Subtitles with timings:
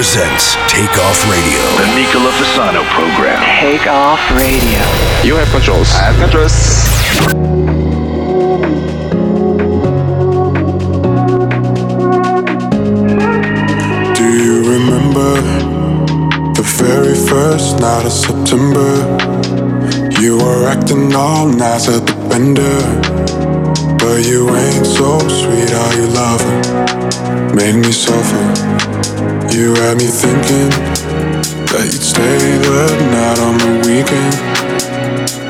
[0.00, 1.60] Presents Take Off Radio.
[1.76, 3.36] The Nicola Fasano program.
[3.60, 4.80] Take Off Radio.
[5.22, 5.92] You have controls.
[5.92, 6.56] I have controls.
[14.16, 15.34] Do you remember
[16.54, 18.90] the very first night of September?
[20.18, 22.80] You were acting all nice at the bender.
[23.98, 27.54] But you ain't so sweet, are you lover?
[27.54, 28.89] Made me suffer.
[29.60, 30.72] You had me thinking
[31.68, 34.32] that you'd stay the night on the weekend.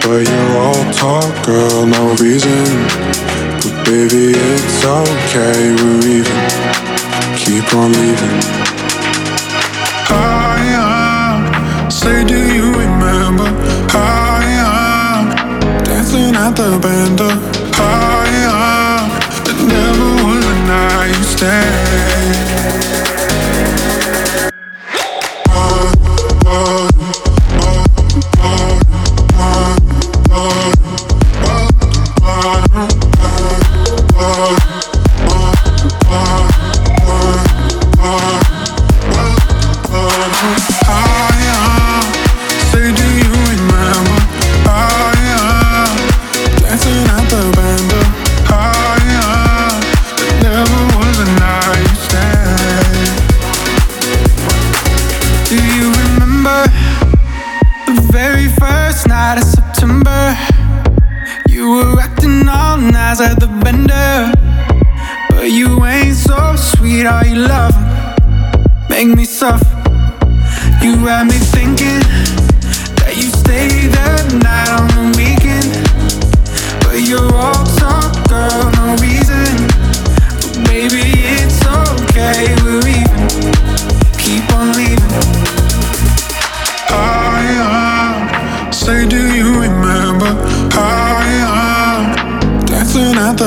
[0.03, 2.67] But you're all talk, girl, no reason.
[3.63, 6.43] But baby, it's okay, we're even.
[7.39, 8.43] Keep on leaving.
[10.11, 11.87] I am.
[11.87, 13.47] Uh, say, do you remember?
[13.95, 17.31] I am uh, dancing at the bender.
[17.79, 19.07] I am.
[19.07, 22.10] Uh, it never was a night you stay.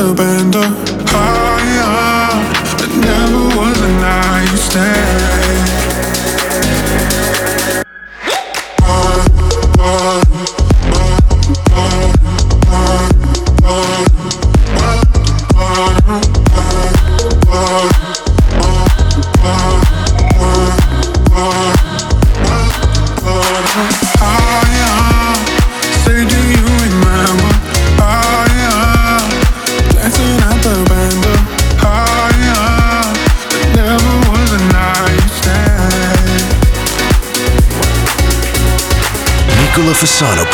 [0.04, 0.53] Fasano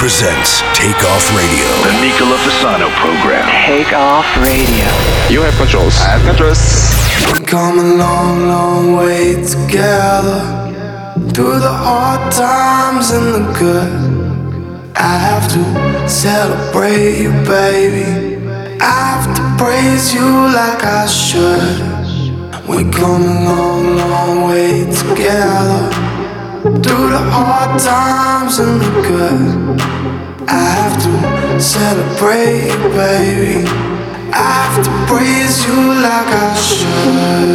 [0.09, 1.69] presents Takeoff Radio.
[1.85, 3.45] The Nicola Fasano program.
[3.67, 4.89] Takeoff Radio.
[5.29, 5.93] You have controls.
[6.01, 6.63] I have controls.
[7.31, 10.41] We come a long, long way together.
[11.31, 14.95] Through the hard times and the good.
[14.95, 18.41] I have to celebrate you, baby.
[18.81, 21.85] I have to praise you like I should.
[22.67, 26.09] We come a long, long way together.
[26.81, 29.68] Through the hard times and the good.
[30.51, 33.69] I have to celebrate, baby.
[34.33, 37.48] I have to praise you like I should.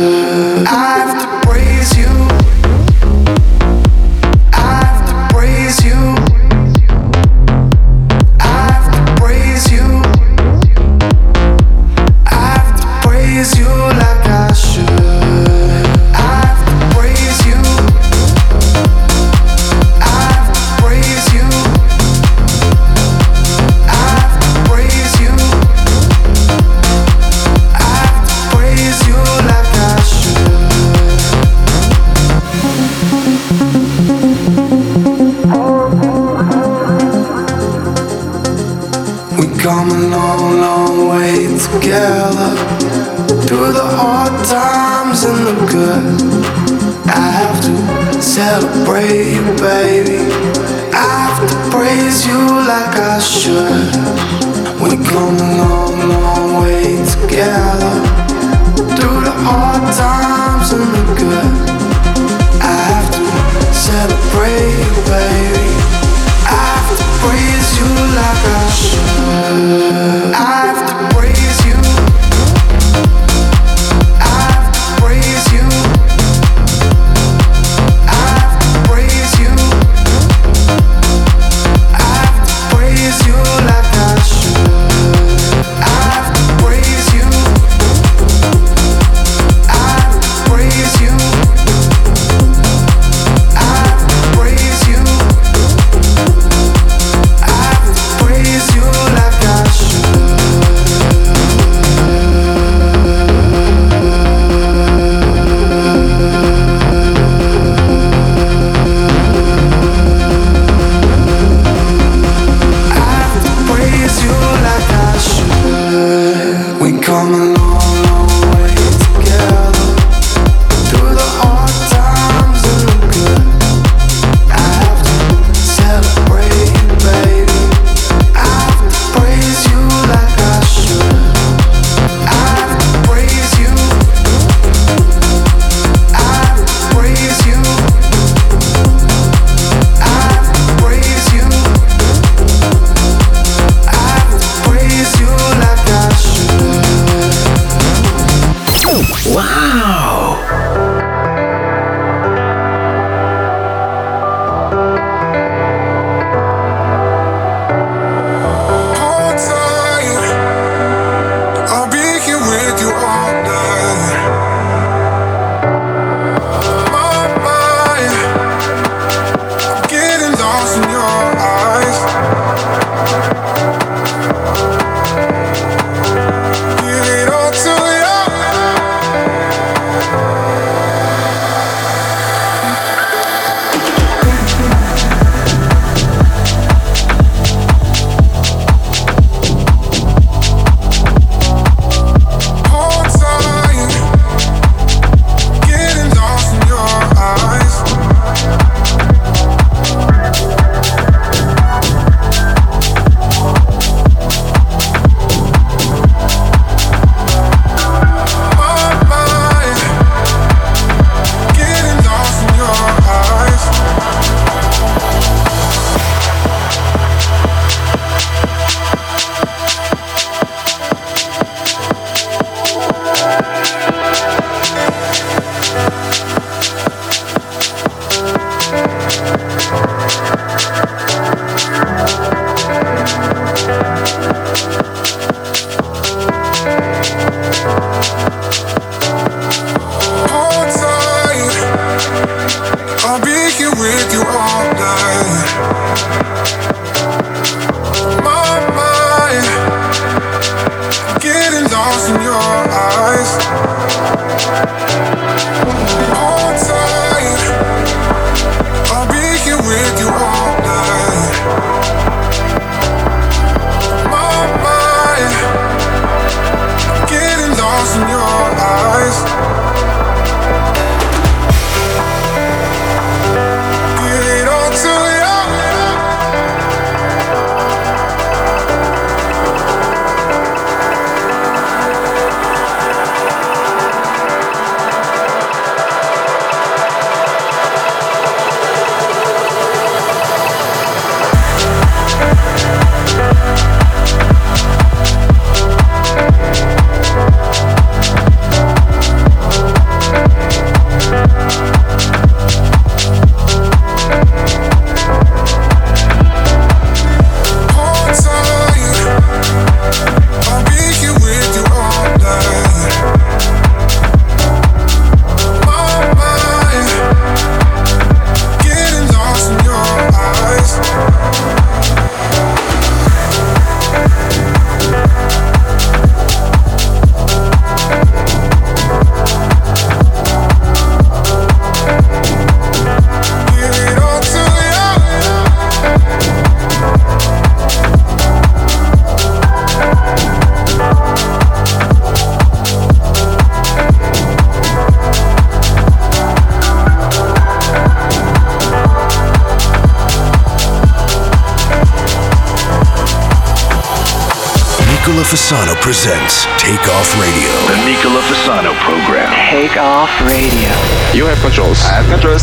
[355.55, 357.49] Fasano presents Take Off Radio.
[357.69, 359.31] The Nicola Fasano program.
[359.53, 360.75] Take off radio.
[361.15, 361.81] You have controls.
[361.85, 362.43] I have controls.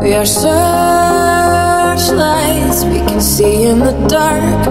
[0.00, 0.54] We are searchlights
[2.84, 4.68] we can see in the dark.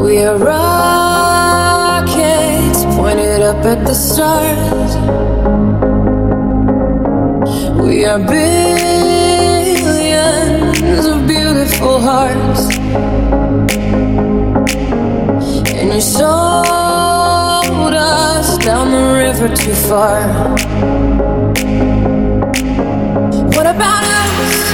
[0.00, 1.74] We are rockets
[2.96, 4.81] pointed up at the stars.
[8.02, 9.86] We are billions
[11.06, 12.76] of beautiful hearts.
[15.70, 16.24] And you sold
[17.94, 20.26] us down the river too far.
[23.54, 24.72] What about us?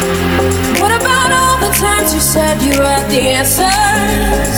[0.80, 4.57] What about all the times you said you had the answers?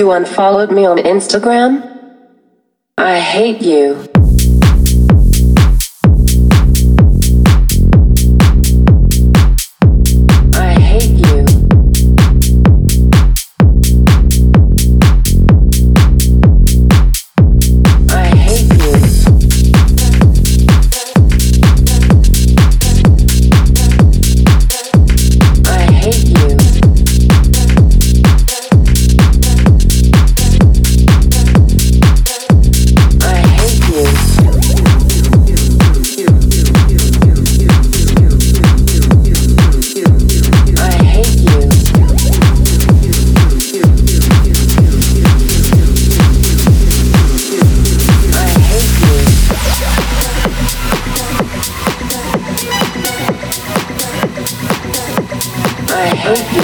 [0.00, 1.68] you unfollowed me on Instagram?
[2.96, 4.08] I hate you.
[56.32, 56.59] Thank you.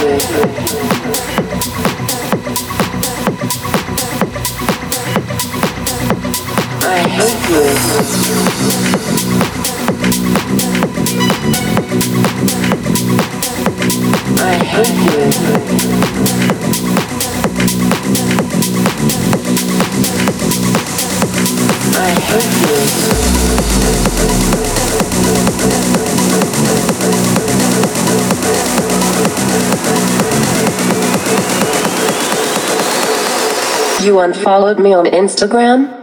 [34.19, 35.93] unfollowed me on Instagram?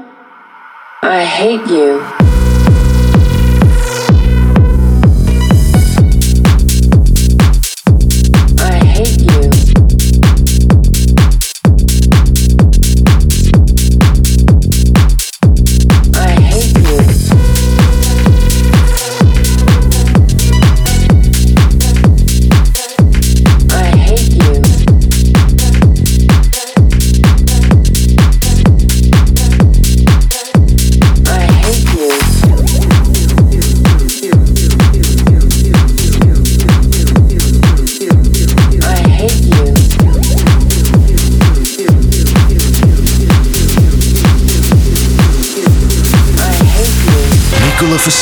[1.03, 2.14] I hate you.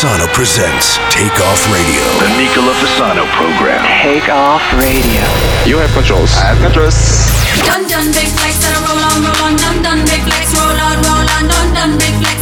[0.02, 2.02] Fasano presents Take Off Radio.
[2.18, 3.86] The Nicola Fasano program.
[4.02, 5.22] Take Off Radio.
[5.64, 6.34] You have controls.
[6.42, 7.30] I have controls.
[7.62, 11.28] Dun dun big flex, roll on, roll on, dun dun big flex, roll on, roll
[11.38, 12.41] on, dun dun big flex.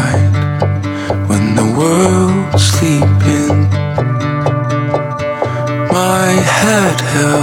[7.13, 7.40] Yeah.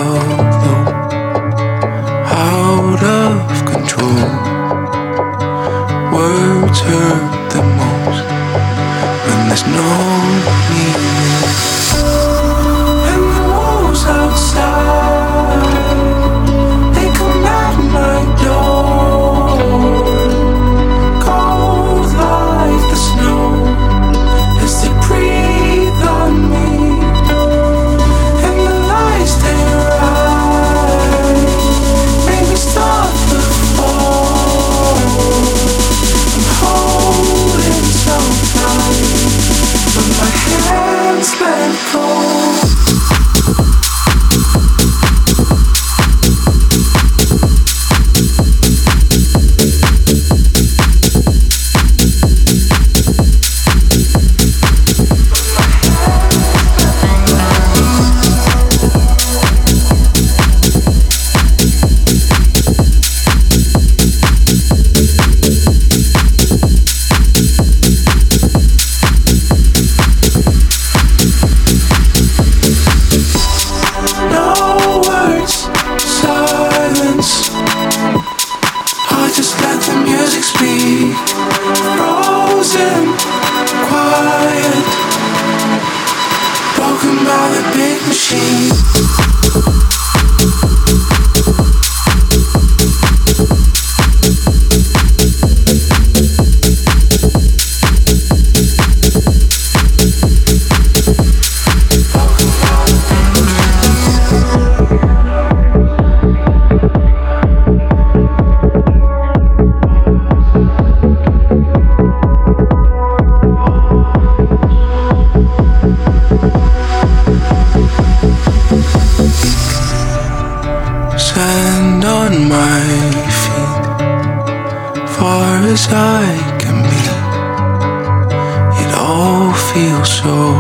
[129.79, 130.53] feel so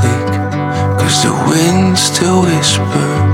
[0.00, 0.30] bleak.
[0.98, 3.33] Cause the wind's still whispers.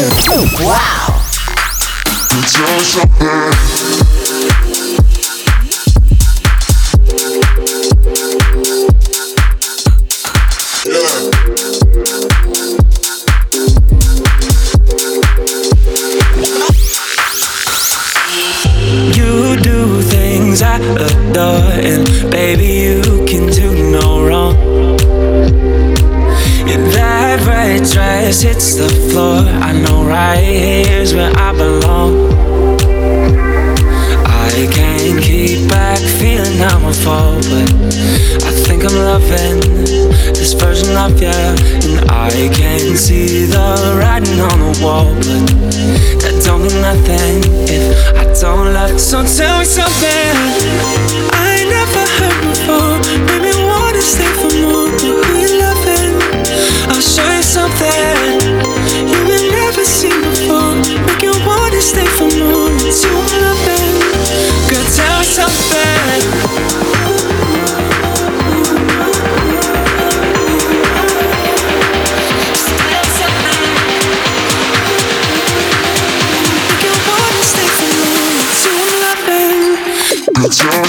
[0.00, 1.18] Wow.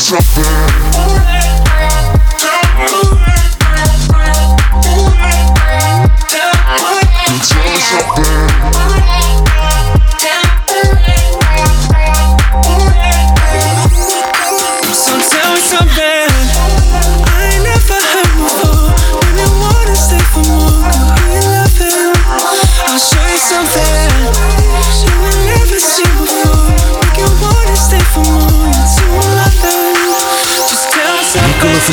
[0.10, 1.39] something.